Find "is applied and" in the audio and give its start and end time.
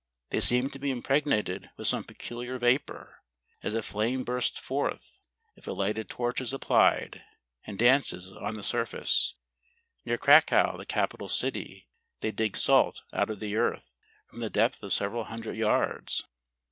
6.41-7.77